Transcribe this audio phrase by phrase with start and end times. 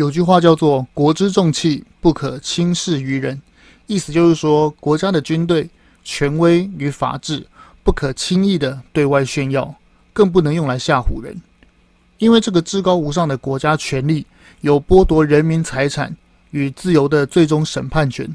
[0.00, 3.38] 有句话叫做“国之重器，不可轻视于人”，
[3.86, 5.68] 意思就是说，国家的军队、
[6.02, 7.46] 权威与法治
[7.82, 9.74] 不可轻易的对外炫耀，
[10.14, 11.38] 更不能用来吓唬人。
[12.16, 14.24] 因为这个至高无上的国家权力，
[14.62, 16.16] 有剥夺人民财产
[16.52, 18.34] 与自由的最终审判权，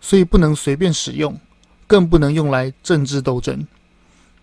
[0.00, 1.38] 所以不能随便使用，
[1.86, 3.64] 更不能用来政治斗争。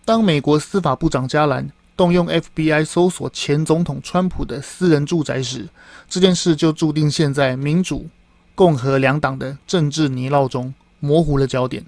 [0.06, 5.68] 当美国司法部长加兰动用 FBI 搜索前总统川普的私人住宅时，
[6.08, 8.08] 这件事就注定陷在民主、
[8.54, 11.84] 共和两党的政治泥淖中，模糊了焦点。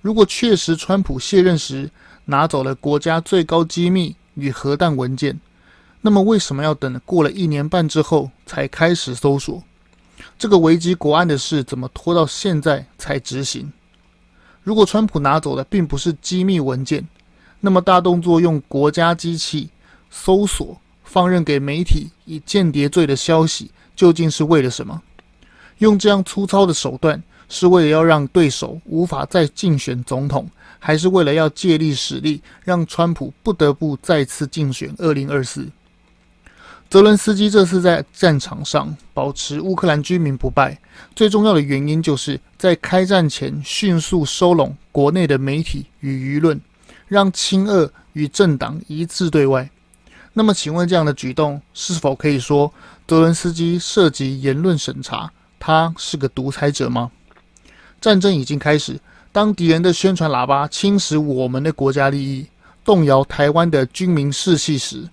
[0.00, 1.90] 如果确实川普卸任时
[2.26, 5.38] 拿走了国家最高机密与核弹文件，
[6.00, 9.62] 那么为什么要等过了一年半之后才开始搜索？
[10.36, 13.72] 这个危机国安的事怎么拖到现在才执行？
[14.62, 17.06] 如果川普拿走的并不是机密文件，
[17.60, 19.68] 那么大动作用国家机器
[20.10, 25.02] 搜索放任给媒体以间谍罪的消息，究竟是为了什么？
[25.78, 35.66] 用这样粗糙的手段，是为了要让对手无法再竞选总统，还是为了要借力使力，让川普不得不再次竞选二零二四？
[36.90, 40.78] 泽伦斯基这次在战场上保持乌克兰居民不败，
[41.14, 46.58] 最重要的原因就是在开战前迅速收拢国内的媒体与舆论。
[47.08, 49.68] 让亲俄与政党一致对外。
[50.34, 52.72] 那么，请问这样的举动是否可以说
[53.08, 55.32] 泽伦斯基涉及言论审查？
[55.58, 57.10] 他是个独裁者吗？
[58.00, 59.00] 战争已经开始，
[59.32, 62.46] 当敌人的宣传喇叭侵蚀我们的国家利益，
[62.84, 65.08] 动摇台湾的军民士气时，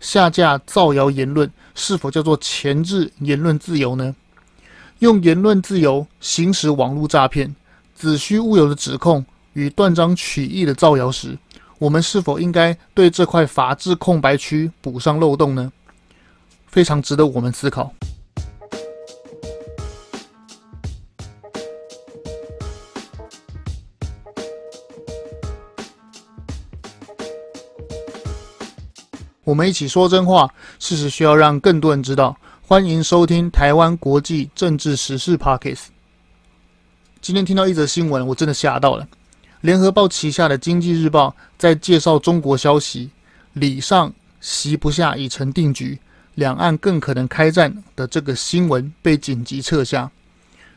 [0.00, 4.16] 下架造谣言论是否叫做钳制言论自由呢？
[4.98, 7.54] 用言论自由行使网络诈骗、
[7.94, 9.24] 子虚乌有的指控。
[9.54, 11.38] 与断章取义的造谣时，
[11.78, 15.72] 我们是否应该对这块法治空白区补上漏洞呢？
[16.66, 17.92] 非常值得我们思考。
[29.44, 32.36] 我们一起说真话，事实需要让更多人知道。
[32.66, 35.84] 欢迎收听台湾国际政治时事 Podcast。
[37.20, 39.06] 今天听到一则新闻，我真的吓到了。
[39.64, 43.08] 联合报旗下的经济日报在介绍中国消息，
[43.54, 45.98] 礼上席不下已成定局，
[46.34, 50.10] 两岸更可能开战的这个新闻被紧急撤下，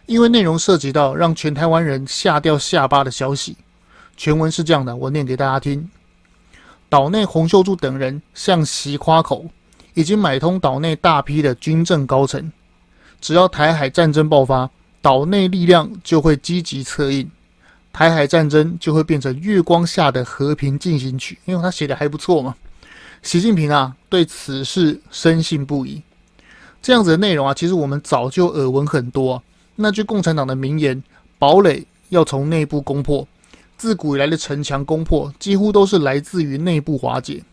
[0.06, 3.58] 因为内容涉及到让全台湾人吓掉下巴的消息。
[4.16, 5.90] 全文是这样的，我念给大家听：
[6.88, 9.48] 岛内洪秀柱等人向习夸口，
[9.96, 12.50] 已经买通岛内大批的军政高层，
[13.20, 14.72] 只要台海战争爆发，
[15.02, 17.30] 岛内力量就会积极策应。
[17.98, 22.56] 台海战争就会变成月光下的和平进行曲，因为他写的还不错嘛。
[23.24, 26.00] 习近平啊，对此事深信不疑。
[26.80, 29.42] 这样子的内容啊，其实我们早就耳闻很多。
[29.78, 31.02] 那句共产党的名言
[31.40, 33.28] ：“堡垒要从内部攻破。”
[33.78, 37.44] 自古以来的城墙攻破，几乎都是来自于内部瓦解。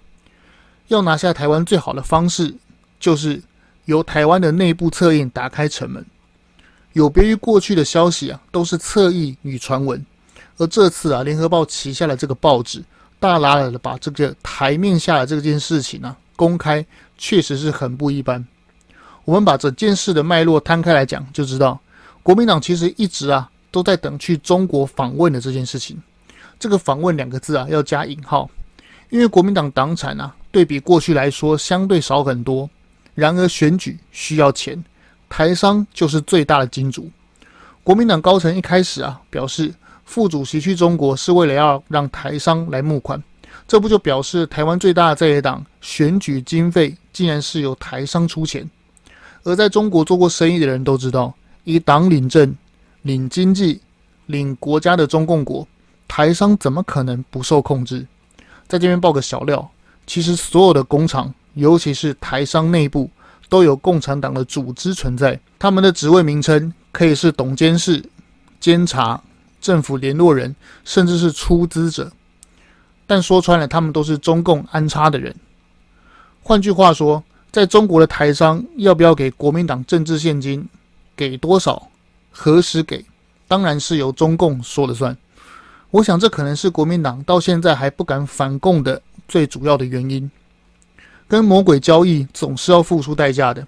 [0.88, 2.54] 要拿下台湾最好的方式，
[3.00, 3.40] 就是
[3.86, 6.04] 由台湾的内部策应打开城门。
[6.92, 10.04] 有别于过去的消息啊，都是侧翼与传闻。
[10.56, 12.80] 而这次啊，联合报旗下的这个报纸
[13.18, 16.84] 大喇喇的把这个台面下的这件事情呢、公开，
[17.18, 18.46] 确实是很不一般。
[19.24, 21.80] 我们把整件事的脉络摊开来讲，就知道
[22.22, 26.00] 国民党其实一直啊都在等去中国访问的这件事情。
[26.60, 28.48] 这个“访问”两个字啊要加引号，
[29.10, 32.70] 因为国民党党产啊对比过去来说相对少很多。
[33.14, 34.84] 然而选举需要钱，
[35.28, 37.10] 台商就是最大的金主。
[37.82, 39.74] 国民党高层一开始啊表示。
[40.04, 43.22] 副主席去中国是为了要让台商来募款，
[43.66, 48.68] 这不就表示台湾最大的在野党选举经费竟然是由台商出钱？
[49.42, 51.34] 而在中国做过生意的人都知道，
[51.64, 52.54] 以党领政、
[53.02, 53.80] 领经济、
[54.26, 55.66] 领国家的中共国，
[56.06, 58.06] 台商怎么可能不受控制？
[58.66, 59.70] 在这边爆个小料，
[60.06, 63.10] 其实所有的工厂，尤其是台商内部，
[63.48, 68.02] 都有共产党的组织存在，他们的职位名称可以是董监事、
[68.60, 69.22] 监察。
[69.64, 72.12] 政府联络人，甚至是出资者，
[73.06, 75.34] 但说穿了，他们都是中共安插的人。
[76.42, 80.68] 换句话说，在中国的台商要不要给国民党政治献金，
[81.16, 81.88] 给多少，
[82.30, 83.02] 何时给，
[83.48, 85.16] 当然是由中共说了算。
[85.90, 90.30] 我想，这可能是国民党到现在还不敢反共的最主要的原因。
[91.26, 93.66] 跟魔鬼交易总是要付出代价的。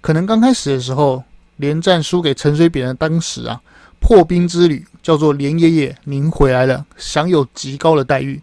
[0.00, 1.24] 可能刚开始的时候，
[1.56, 3.60] 连战输给陈水扁的当时啊。
[4.02, 8.42] 破冰之旅叫做连爷爷，您回来了，享有极高的待遇，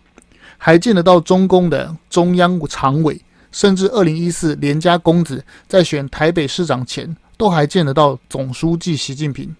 [0.58, 3.20] 还见得到中共的中央常委，
[3.52, 9.54] 甚至二零一四连家公子在选台北市长前都还见得到总书记习近平。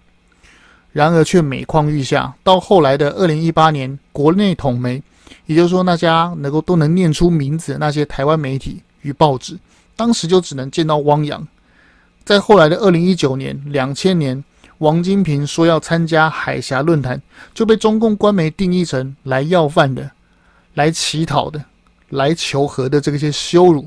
[0.92, 5.00] 然而却每况愈下，到后来的二零一八年，国内统媒，
[5.44, 9.56] 也就是说那家能够都能念出名字的那些台湾媒体与报纸，
[9.94, 11.46] 当时就只能见到汪洋。
[12.24, 14.42] 在后来的二零一九年、两千年，
[14.80, 17.20] 王金平说要参加海峡论坛，
[17.52, 20.10] 就被中共官媒定义成来要饭的、
[20.72, 21.62] 来乞讨的、
[22.08, 23.86] 来求和的这些羞辱。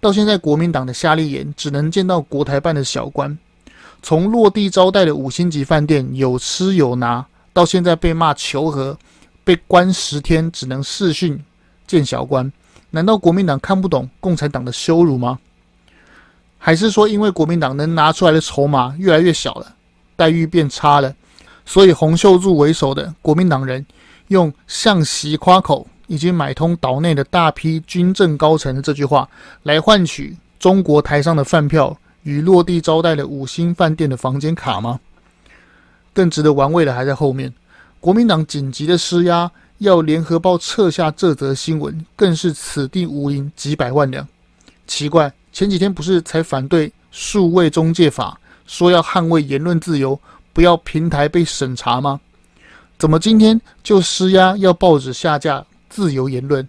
[0.00, 3.36] 到现在，国民党的夏立言只能见到国台办的小官。
[4.00, 8.96] 从落地招待的五星级饭店有吃有拿，到现在被骂求和，
[9.42, 11.42] 被关十天只能视讯
[11.84, 12.52] 见小官，
[12.90, 15.40] 难道国民党看不懂共产党的羞辱吗？
[16.58, 19.74] 还是说因为国民党能拿出来的筹码越来越小了，
[20.18, 21.14] 待遇变差了，
[21.64, 23.86] 所以洪秀柱为首的国民党人
[24.26, 29.28] 用向习夸口已经买通岛内的大批军政高层的这句话
[29.62, 31.96] 来换取中国台上的饭票？
[32.24, 34.98] 与落地招待的五星饭店的房间卡吗？
[36.12, 37.54] 更值得玩味的还在后面。
[38.00, 44.26] 国民党紧急的施压，要联合报撤下这则新闻，更是此地无银几百万两。
[44.86, 48.38] 奇怪，前几天不是才反对数位中介法，
[48.68, 50.20] 说要捍卫言论自由，
[50.52, 52.20] 不要平台被审查吗？
[52.98, 56.68] 怎么今天就施压要报纸下架自由言论？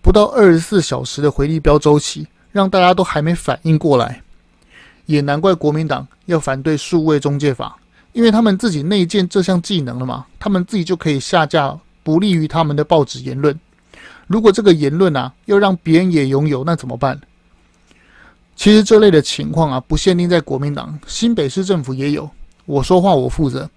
[0.00, 4.22] 不到二十四小时的回力标周期，让大家都还没反应过来。
[5.06, 7.76] 也难怪国民党要反对数位中介法，
[8.12, 13.58] 因为他们自己内建这项技能了嘛，他们自己就可以下架不利于他们的报纸言论。
[14.26, 17.18] 如果这个言论啊要让别人也拥有，那怎么办？
[18.58, 22.28] 其实这类的情况啊，不限定在国民党，新北市政府也有。
[22.66, 23.70] 我说话我负责。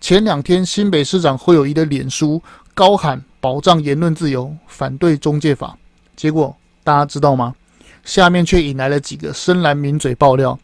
[0.00, 2.42] 前两天新北市长侯友谊的脸书
[2.72, 5.76] 高喊保障言论自由，反对中介法，
[6.16, 7.54] 结果大家知道吗？
[8.04, 10.58] 下面却引来了几个深蓝名嘴爆料。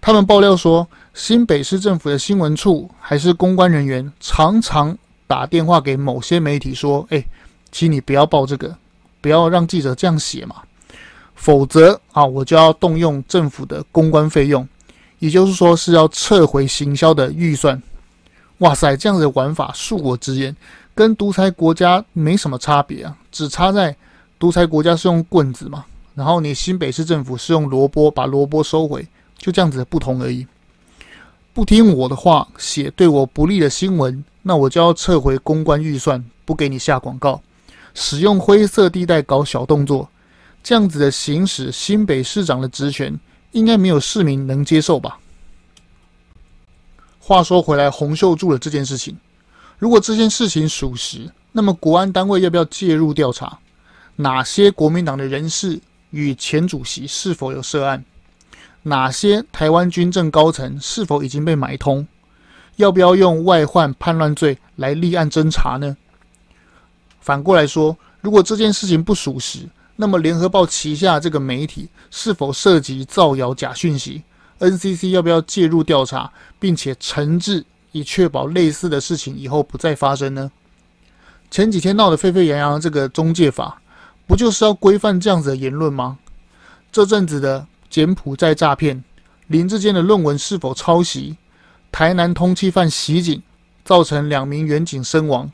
[0.00, 4.96] 他们爆料说，新北市政府的新闻处还是公关人员常常
[5.26, 7.24] 打电话给某些媒体说：“哎，
[7.72, 8.76] 请你不要报这个，
[9.20, 10.54] 不要让记者这样写嘛，
[11.34, 14.66] 否则啊，我就要动用政府的公关费用，
[15.18, 17.82] 也就是说是要撤回行销的预算。”
[18.58, 20.56] 哇塞，这样的玩法，恕我直言，
[20.94, 23.96] 跟独裁国家没什么差别啊，只差在
[24.38, 25.84] 独裁国家是用棍子嘛，
[26.14, 29.06] 然后你新北市政府是用萝卜把萝卜收回。
[29.38, 30.46] 就这样子的不同而已。
[31.52, 37.40] 不听我的话，写对我不利的新闻，那我就要撤回公关预算，不给你下广告。
[37.92, 40.08] 使用灰色地带搞小动作，
[40.62, 43.18] 这样子的行使新北市长的职权，
[43.50, 45.18] 应该没有市民能接受吧？
[47.18, 49.16] 话说回来，洪秀柱的这件事情，
[49.78, 53.58] 如果这件事情属实，那么国安单位要不要介入调查？
[54.16, 55.80] 哪些国民党的人士
[56.10, 58.04] 与前主席是否有涉案？
[58.82, 62.06] 哪些台湾军政高层是否已经被买通？
[62.76, 65.96] 要不要用外患叛乱罪来立案侦查呢？
[67.20, 69.68] 反过来说，如果这件事情不属实，
[70.02, 74.24] 那么联合报旗下这个媒体是否涉及造谣假讯息
[74.58, 80.50] ？NCC 要不要介入调查，并且惩治，以确保类似的事情以后不再发生呢？
[81.52, 83.80] 前几天闹得沸沸扬扬这个中介法，
[84.26, 86.18] 不就是要规范这样子的言论吗？
[86.90, 87.68] 这阵子的。
[87.88, 89.04] 柬埔寨诈骗，
[89.48, 91.36] 林志坚的论文是否抄袭？
[91.92, 93.42] 台南通缉犯袭警，
[93.84, 95.52] 造成两名员警身亡。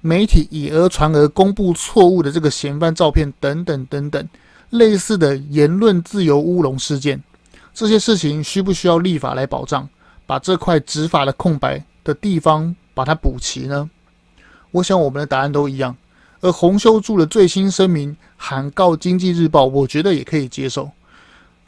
[0.00, 4.28] 媒体以讹传讹，公布错误的这个嫌犯照片，等等等等，
[4.70, 7.22] 类似的言论自由乌龙事件，
[7.74, 9.88] 这些事情需不需要立法来保障？
[10.26, 13.90] 把这块执法的空白的地方把它补齐呢？
[14.70, 15.96] 我想我们的答案都一样。
[16.40, 20.90] 而洪秀柱的最新声明喊告《经济日报》，我觉得也可以接受。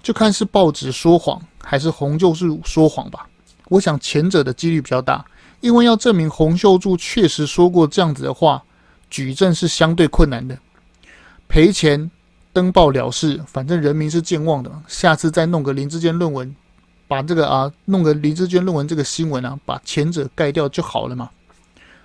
[0.02, 3.28] 就看是报纸说谎还是洪秀柱说谎吧。
[3.68, 5.24] 我想前者的几率比较大，
[5.62, 8.62] 因为要证明洪秀柱确实说过这样子的话，
[9.08, 10.58] 举证是相对困难的。
[11.48, 12.10] 赔钱
[12.52, 16.54] 登报了事，反正人民是健忘的，下次再弄个林志坚论文，
[17.06, 21.30] 把这个啊弄个林志坚论文这个新闻啊，把前者盖掉就好了嘛。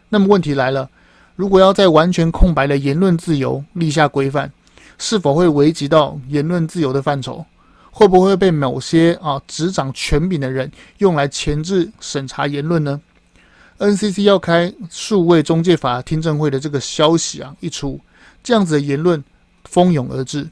[0.09, 0.87] 那么问题来了，
[1.35, 4.51] 如果要在完全空白的言论自由立下规范，
[4.99, 7.43] 是否会危及到言论自由的范畴？
[7.89, 13.01] 会不会被某些啊执掌权柄的人用来钳制审查言论呢
[13.79, 17.99] ？NCC 要开数位中介法听证会的这个消息啊一出，
[18.43, 19.23] 这样子的言论
[19.65, 20.49] 蜂拥而至。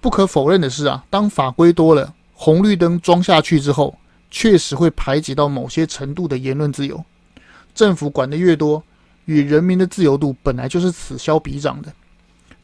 [0.00, 3.98] 不可否认的是啊，当法规多了，红绿灯装下去之后，
[4.30, 7.04] 确实会排挤到某些程度的言论自由。
[7.74, 8.82] 政府管得越多，
[9.24, 11.92] 与人民的自由度本来就是此消彼长的。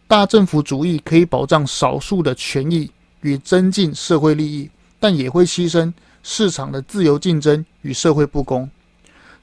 [0.07, 2.91] 大政府主义可以保障少数的权益。
[3.23, 4.71] 与增进社会利益，
[5.01, 8.71] 但也会牺牲市场的自由竞争与社会不公。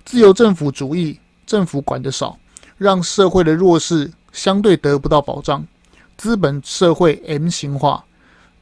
[0.05, 2.37] 自由政府主义，政府管得少，
[2.77, 5.65] 让社会的弱势相对得不到保障。
[6.17, 8.03] 资本社会 M 型化，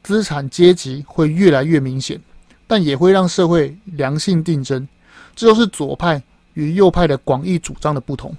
[0.02, 2.20] 资产阶级会越来越明显，
[2.66, 4.88] 但也会让社会良性竞争。
[5.34, 6.22] 这就是左派
[6.54, 8.34] 与右派的广义主张的不同。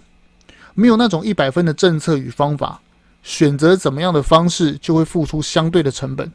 [0.73, 2.81] 没有那种一百分的政策与方法，
[3.21, 6.31] 选择怎么样的方式就会付出相对的成本。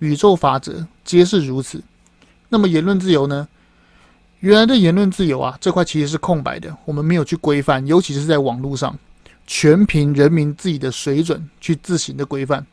[0.00, 1.82] 宇宙法则皆是如此。
[2.48, 3.46] 那么言论自由呢？
[4.40, 8.96] 原来的言论自由啊，这块其实是空白的，我们没有去规范，尤其是在网络上。
[9.48, 12.66] 全凭人民自己的水准去自行的规范，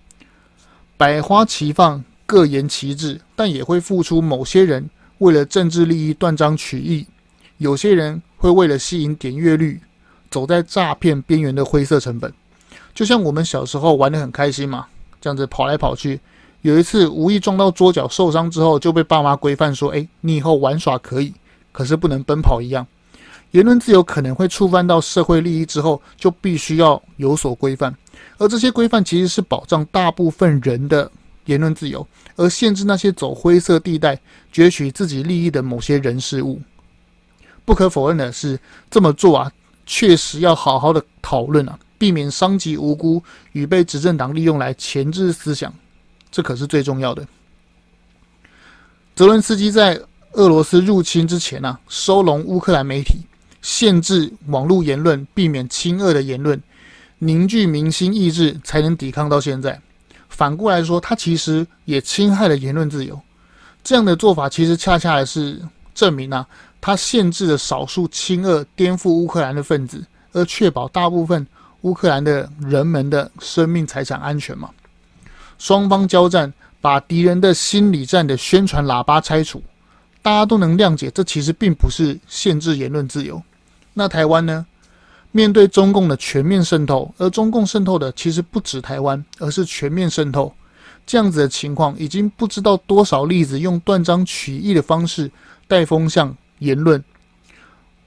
[0.98, 4.90] 百花齐放，各言其志，但也会付出某些人
[5.20, 7.06] 为了政治利益断章取义，
[7.60, 9.80] 有些人会为了吸引点阅率，
[10.32, 12.34] 走在诈骗边缘的灰色成本。
[12.96, 14.88] 就像我们小时候玩得很开心嘛，
[15.22, 16.20] 这样子跑来跑去，
[16.64, 21.32] 有一次无意撞到桌角受伤之后，就被爸妈规范说：“诶，你以后玩耍可以，
[21.74, 22.88] 可是不能奔跑一样。”
[23.52, 27.96] 言论自由可能会触犯到社会利益之后，就必须要有所规范，
[28.40, 31.12] 而这些规范其实是保障大部分人的
[31.46, 34.20] 言论自由，而限制那些走灰色地带、
[34.52, 36.60] 攫取自己利益的某些人事物。
[37.64, 39.52] 不可否认的是，这么做啊，
[39.86, 45.72] 确实要好好的讨论啊，避免伤及无辜与被执政党利用来钳制思想，
[46.32, 47.24] 这可是最重要的。
[49.16, 50.02] 泽伦斯基在
[50.34, 53.20] 俄罗斯入侵之前啊，收拢乌克兰媒体。
[53.62, 56.62] 限制网络言论，避免亲俄的言论，
[57.20, 59.80] 凝聚民心意志，才能抵抗到现在。
[60.28, 63.18] 反过来说，他其实也侵害了言论自由。
[63.84, 65.62] 这样的做法，其实恰恰是
[65.96, 66.46] 证明啊，
[66.82, 71.46] 他限制了少数亲俄、颠覆乌克兰的分子，而确保大部分
[71.82, 74.70] 乌克兰的人们的生命财产安全嘛。
[75.58, 79.64] 双方交战，把敌人的心理战的宣传喇叭拆除，
[80.24, 83.40] 大家都能谅解，这其实并不是限制言论自由。
[83.94, 84.66] 那台湾呢？
[85.36, 90.54] 面对中共的全面渗透，而中共渗透的其实不止台湾，而是全面渗透。
[91.08, 95.32] 这样子的情况，已经不知道多少例子用断章取义的方式
[95.68, 97.04] 带风向言论。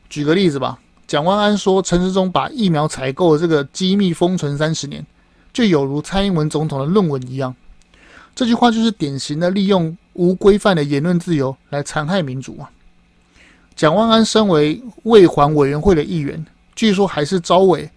[0.09, 5.05] 举个例子吧，蒋万安说陈时中把疫苗采购的这个机密封存三十年，
[5.53, 7.53] 就有如蔡英文总统的论文一样。
[8.37, 12.71] 这句话就是典型的利用无规范的言论自由来残害民主啊！
[13.75, 16.45] 蒋万安身为卫环委员会的议员，
[16.75, 17.91] 据说还是招委，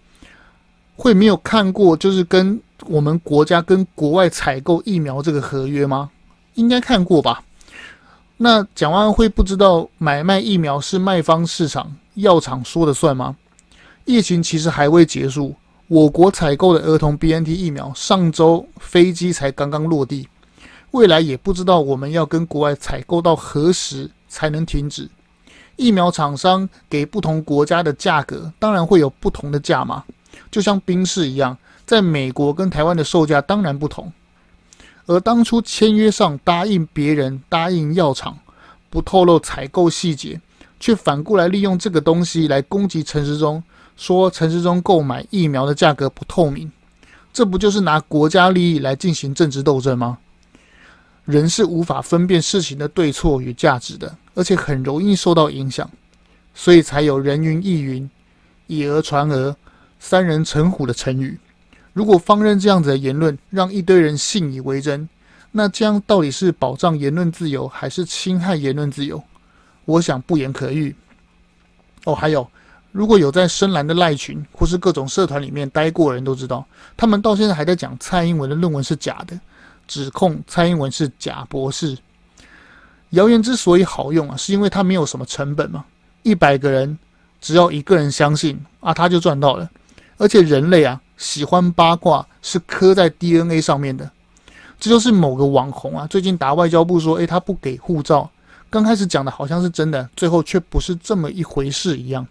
[0.96, 6.10] 会没有看过就是跟我们国家跟国外采购疫苗这个合约吗？
[6.54, 7.42] 应该看过吧？
[8.36, 13.36] 那蒋万安会不知道买卖疫苗是卖方市场药厂说了算吗？
[14.04, 15.54] 疫情其实还未结束，
[15.88, 20.28] 我国采购的儿童 BNT 疫苗上周飞机才刚刚落地，
[20.92, 25.08] 未来也不知道我们要跟国外采购到何时才能停止。
[25.76, 30.04] 疫苗厂商给不同国家的价格，当然会有不同的价码，
[30.50, 31.56] 就像冰室一样，
[31.86, 34.12] 在美国跟台湾的售价当然不同。
[35.06, 38.38] 而当初签约上答应别人，答应药厂
[38.90, 40.40] 不透露采购细节，
[40.78, 43.62] 却反过来利用这个东西来攻击陈时中，
[43.96, 46.70] 说陈时中购买疫苗的价格不透明，
[47.32, 50.18] 这不就是拿国家利益来进行政治斗争吗？
[51.30, 54.14] 人是无法分辨事情的对错与价值的。
[54.34, 55.90] 而且很容易受到影响，
[56.54, 58.08] 所以才有人云亦云、
[58.68, 59.54] 以讹传讹、
[59.98, 61.38] 三人成虎的成语。
[61.92, 65.06] 如果放任这样子的言论，让一堆人信以为真，
[65.50, 69.22] 那这样到底是保障言论自由，还是侵害言论自由？
[69.84, 70.94] 我想不言可喻。
[72.04, 72.48] 哦，还有，
[72.92, 76.64] 如果有在深蓝的赖群或是各种社团里面待过的人都知道，
[76.96, 79.38] 他们到现在还在讲蔡英文的论文是假的，
[79.90, 81.98] 指控蔡英文是假博士。
[83.10, 85.84] 谣言之所以好用啊，是因为它没有什么成本嘛。
[86.22, 86.96] 一百个人，
[87.40, 89.68] 只要一个人相信啊，他就赚到了。
[90.16, 94.08] 而且人类啊，喜欢八卦是刻在 DNA 上面的。
[94.78, 98.30] 这就是某个网红啊，最近打外交部说，诶，他不给护照。
[98.70, 102.24] 刚开始讲的好像是真的，最后却不是这么一回事一样。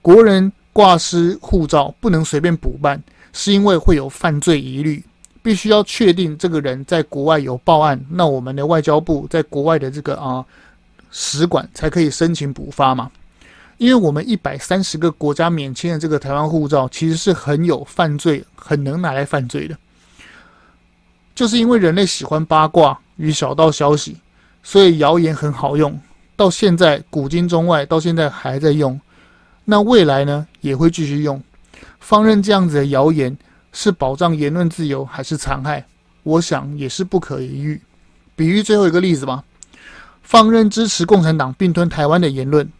[0.00, 5.02] 国人挂失护照不能随便补办，是因为会有犯罪疑虑。
[5.42, 10.44] 必须要确定这个人在国外有报案，那我们的外交部在国外的这个啊
[11.10, 13.10] 使馆才可以申请补发嘛。
[13.78, 19.74] 因为我们一百三十个国家免签的这个台湾护照，其实是很有犯罪，很能拿来犯罪的。
[21.34, 24.18] 就是因为人类喜欢八卦与小道消息，
[24.62, 25.98] 所以谣言很好用，
[26.36, 29.00] 到现在古今中外到现在还在用。
[29.64, 31.42] 那未来呢也会继续用，
[32.00, 33.34] 放任这样子的谣言。
[33.72, 35.86] 是保障言论自由还是残害？
[36.22, 37.80] 我想也是不可一喻。
[38.36, 39.44] 比喻最后一个例子吧，
[40.22, 42.70] 放任支持共产党并吞台湾的言论，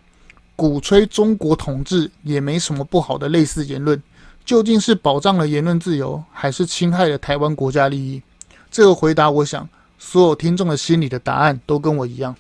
[0.56, 4.02] 鼓吹中国统治也没什么不好的类似言论，
[4.44, 8.22] 究竟是保障了言论自由，还是侵害了台湾国家利益？
[8.70, 9.68] 这个回答，我想
[9.98, 12.34] 所有听众的心里的答案都跟我一样。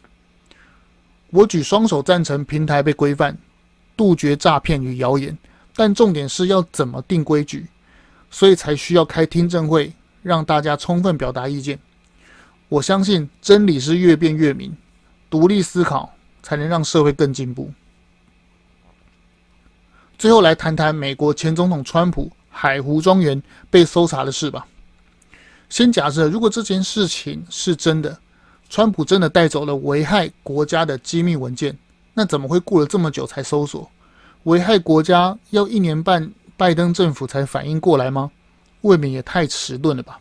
[1.30, 3.36] 我举双手赞成平台被规范，
[3.96, 5.36] 杜绝诈骗与谣言，
[5.74, 7.66] 但重点是要怎么定规矩，
[8.30, 11.78] 所以才需要开听证会，让大家充分表达意见。
[12.68, 14.76] 我相信真理是越辩越明，
[15.28, 17.72] 独立思考才能让社会更进步。
[20.16, 24.66] 最后来谈谈美国前总统川普海湖庄园被搜查的事吧。
[25.68, 28.18] 先假设，如果这件事情是真的，
[28.68, 31.76] 川普真的带走了危害国家的机密文件，
[32.14, 33.90] 那怎么会过了这么久才搜索？
[34.44, 38.30] 危害国家要一年半，拜登政府才反应过来吗？
[38.82, 40.20] 未免也太迟钝了吧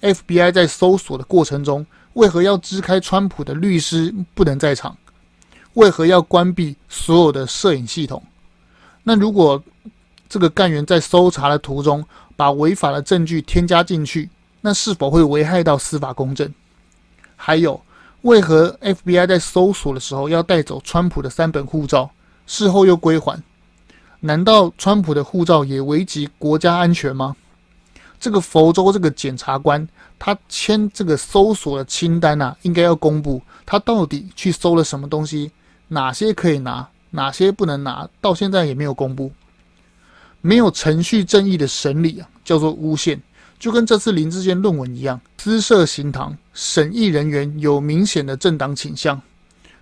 [0.00, 4.96] ？FBI 在搜索的过程中，为何要支开川普的律师不能在场？
[5.74, 8.22] 为何要关闭所有的摄影系统？
[9.02, 9.62] 那如果
[10.26, 12.02] 这个干员在搜查的途中
[12.34, 14.30] 把违法的证据添加进去？
[14.62, 16.50] 那是否会危害到司法公正？
[17.36, 17.78] 还有，
[18.22, 22.10] 为何 FBI 在搜索的时候要带走川普的三本护照，
[22.46, 23.42] 事后又归还？
[24.24, 27.34] 难道川普的护照也危及国家安全吗？
[28.20, 29.86] 这个佛州这个检察官，
[30.16, 35.50] 他签这个搜索的清单啊，应该要公布他到底去搜了什么东西，
[35.88, 39.32] 哪些可以拿，哪些不能拿，到现在也没有公布。
[40.40, 43.20] 没有程序正义的审理啊，叫做诬陷。
[43.58, 49.20] 就跟这次林志坚论文一样，私设行堂，审议人员有明显的政党倾向。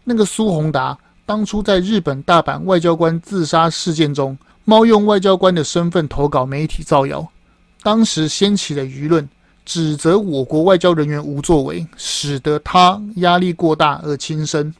[0.04, 0.96] 那个苏宏达
[1.30, 7.24] 当初在日本大阪外交官自杀事件中，冒用外交官的身份投稿媒体造谣，
[7.84, 9.28] 当时掀起了舆论，
[9.64, 14.74] 指责我国外交人员无作为，使得他压力过大而轻生。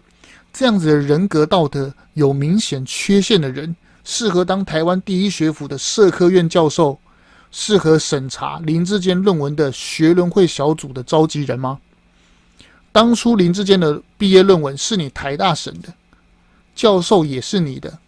[0.53, 6.99] 这样子的人格道德有明显缺陷的人，适合当台湾第一学府的社科院教授？
[7.53, 11.79] 适合审查林志坚论文的学伦会小组的召集人吗？
[12.91, 15.95] 当初林志坚的毕业论文是你台大审的，
[16.81, 17.99] 教授也是你的，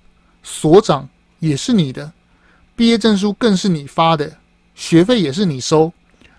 [0.42, 1.06] 所长
[1.40, 2.11] 也是你的，
[2.74, 4.38] 毕业证书更是你发的，
[4.74, 5.92] 学费也是你收。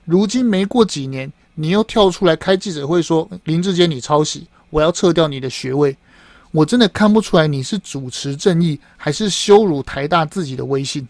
[0.04, 5.96] 如今没过几年，你又跳出来开记者会说林志坚你抄袭，我要撤掉你的学位。
[6.50, 11.08] 我真的看不出来你是主持正义，还是羞辱台大自己的威信。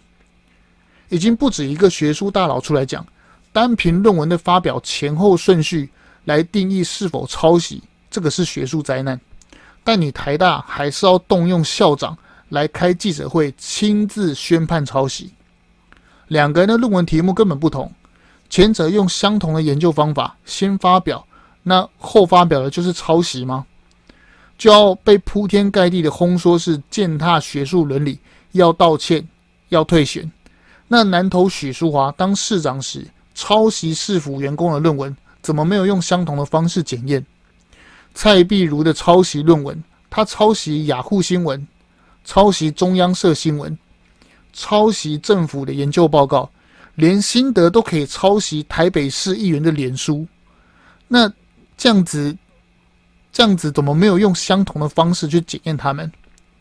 [1.08, 3.08] 已经不止一个学术大佬出来讲，
[3.54, 5.90] 单凭论文的发表前后顺序
[6.26, 7.82] 来定义是否抄袭，
[8.12, 9.18] 这个是学术灾难。
[9.84, 12.18] 但你台大还是要动用校长
[12.50, 15.34] 来开记者会，亲自宣判抄袭。
[16.28, 17.92] 两个人的论文题目根本不同，
[18.50, 21.26] 前者用相同的研究方法先发表，
[21.64, 23.66] 那后发表的就是抄袭吗？
[24.58, 28.20] 就要被铺天盖地的轰说是践踏学术伦理，
[28.54, 29.28] 要道歉，
[29.70, 30.32] 要退选。
[30.88, 37.26] 那南投许淑华当市长时抄袭市府员工的论文，怎么没有用相同的方式检验？
[38.14, 41.68] 蔡壁如的抄袭论文，他抄袭雅虎新闻，
[42.24, 43.78] 抄袭中央社新闻，
[44.54, 46.50] 抄袭政府的研究报告，
[46.96, 50.28] 连心得都可以抄袭台北市议员的脸书。
[51.08, 51.32] 那
[51.76, 52.38] 这样子，
[53.32, 56.12] 这样子怎么没有用相同的方式去检验他们？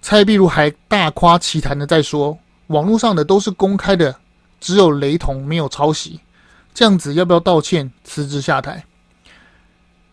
[0.00, 2.36] 蔡壁如还大夸其谈的在说，
[2.68, 4.14] 网络上的都是公开的。
[4.58, 6.20] 只有雷同，没有抄袭，
[6.72, 8.84] 这样子要不要道歉、辞职下台？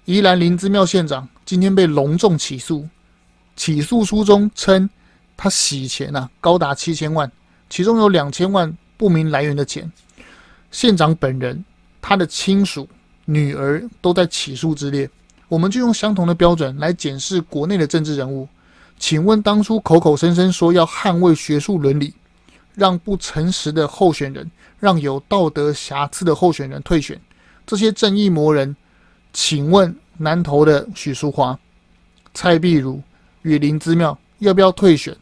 [0.10, 2.90] 宜兰林姿妙县长今天被隆重起诉，
[3.56, 4.90] 起诉书中称
[5.38, 7.32] 他洗钱呐、啊，高达七千万，
[7.70, 9.92] 其中有两千万不明来源的钱。
[10.72, 11.64] 县长本人、
[12.02, 12.90] 他的亲属、
[13.26, 15.08] 女儿都在起诉之列。
[15.48, 18.50] 我们就用相同的标准来检视国内的政治人物。
[18.98, 22.16] 请问当初口口声声说要捍卫学术伦理，
[22.74, 27.22] 让不诚实的候选人，让有道德瑕疵的候选人退选，
[27.68, 28.76] 这些正义魔人，
[29.32, 31.58] 请问南投的许淑华、
[32.34, 33.02] 蔡壁如
[33.44, 35.16] 与林之妙要不要退选？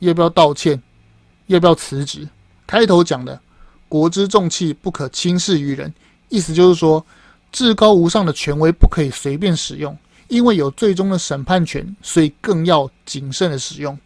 [0.00, 0.80] 要不要道歉？
[1.46, 2.28] 要不要辞职？
[2.66, 3.40] 开头讲的
[3.88, 5.92] “国之重器，不可轻视于人”，
[6.28, 7.04] 意思就是说，
[7.52, 9.96] 至高无上的权威不可以随便使用，
[10.28, 13.98] 因为有最终的审判权，所以更要谨慎的使用。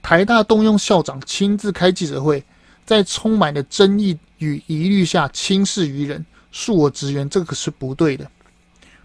[0.00, 2.42] 台大动用校长亲自开记者会，
[2.86, 8.30] 在充满的争议与疑虑下轻视于人，恕我直言，这个是不对的。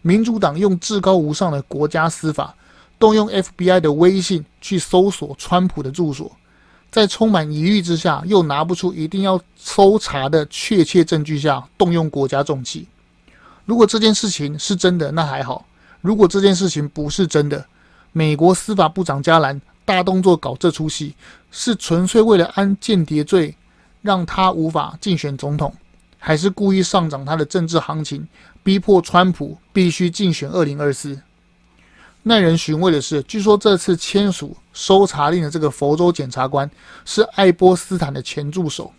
[0.08, 2.54] 民主党用至高无上的国家司法，
[3.00, 6.32] 动用 FBI 的威信去搜索川普的住所，
[6.92, 12.88] 在充满疑虑之下，又拿不出一定要搜查的确切证据下，动用国家重器。
[13.66, 15.66] 如果这件事情是真的，那还好；
[16.02, 17.66] 如果这件事情不是真的，
[18.12, 21.16] 美国司法部长加兰大动作搞这出戏，
[21.50, 23.56] 是纯粹为了安间谍罪，
[24.04, 25.74] 让他无法竞选总统，
[26.20, 28.28] 还是故意上涨他的政治行情，
[28.66, 31.22] 逼迫川普必须竞选二零二四？
[32.24, 36.68] 耐人寻味的是，据说这次签署搜查令的这个佛州检察官
[37.06, 38.92] 是爱波斯坦的前助手。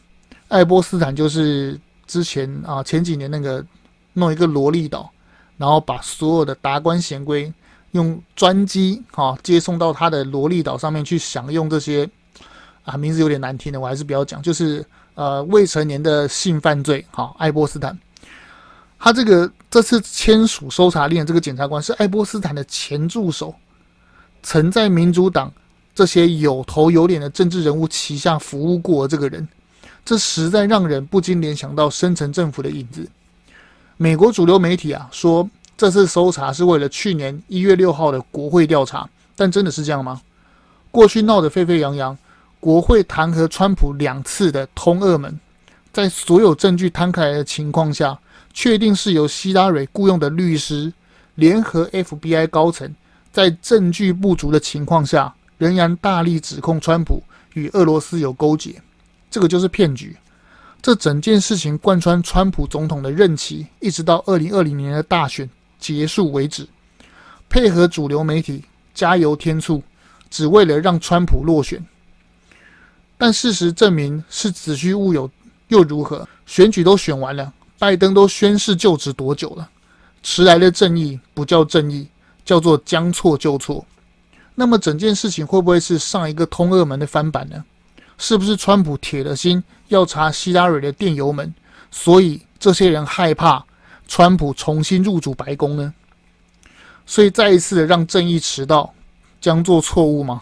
[0.46, 1.76] 爱波斯坦就是
[2.06, 3.64] 之前啊前几年那个
[4.12, 5.10] 弄一个萝莉岛，
[5.56, 7.52] 然后把所有的达官显贵
[7.90, 12.08] 用专机啊接送到他的萝莉岛上面去享用这些
[12.84, 17.04] 啊名字有点难听的，我还是不要讲，就是呃未成年的性犯罪。
[17.10, 17.98] 好，爱波斯坦。
[19.06, 23.54] 他这个这次签署搜查令这个检察官是爱波斯坦的前助手，
[24.42, 25.52] 曾在民主党
[25.94, 29.46] 这些有头有脸的政治人物旗下服务过这个人，
[30.04, 33.08] 这实在让人不禁联想到深层政府的影子。
[33.96, 40.20] 美国主流媒体啊说，这次搜查是为了去年一月六号的国会调查，但真的是这样吗？
[40.90, 42.18] 过去闹得沸沸扬扬，
[42.58, 45.38] 国会弹劾川普两次的通俄门，
[45.92, 48.18] 在所有证据摊开来的情况下。
[48.56, 50.90] 确定是由希拉蕊雇佣的律师
[51.34, 52.90] 联合 FBI 高层，
[53.30, 58.80] 在证据不足的情况下，仍然大力指控川普与俄罗斯有勾结，
[59.30, 60.16] 这个就是骗局。
[60.80, 66.66] 这整件事情贯穿川普总统的任期，一直到二零二零年的大选结束为止，
[67.50, 68.64] 配合主流媒体
[68.94, 69.82] 加油添醋，
[70.30, 71.84] 只为了让川普落选。
[73.18, 75.30] 但事实证明是子虚乌有，
[75.68, 76.26] 又如何？
[76.46, 77.52] 选举都选完了。
[77.78, 79.68] 拜登都宣誓就职多久了？
[80.22, 82.08] 迟来的正义不叫正义，
[82.44, 83.84] 叫做将错就错。
[84.54, 87.64] 那么整件事情会不会是上一个通俄门的翻版呢？
[88.18, 91.54] 是不是川普铁了心要查希拉蕊的电邮门，
[91.90, 93.62] 所以这些人害怕
[94.08, 95.92] 川普重新入主白宫呢？
[97.04, 98.94] 所以再一次的让正义迟到，
[99.40, 100.40] 将做错误吗？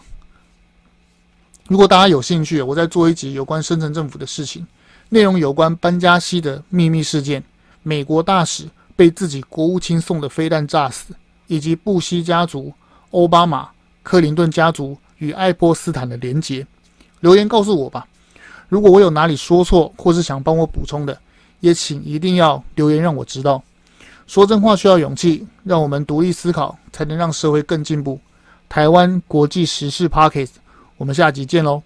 [1.67, 4.65] 如果大家有兴趣，我再做一集有关深层政府的事情。
[5.09, 7.43] 内容有关班加西的秘密事件，
[7.83, 11.13] 美国大使被自己国务卿送的飞弹炸死，
[11.47, 12.73] 以及布希家族、
[13.11, 13.69] 奥巴马、
[14.03, 16.65] 克林顿家族与爱波斯坦的连结。
[17.21, 18.05] 留言告诉我吧，
[18.67, 21.17] 如果我有哪里说错，或是想帮我补充的，
[21.59, 23.63] 也请一定要留言让我知道。
[24.27, 28.19] 说真话需要勇气，让我们独立思考，才能让社会更进步。
[28.67, 30.53] 台湾国际时事 Podcast，
[30.97, 31.83] 我们下集见喽。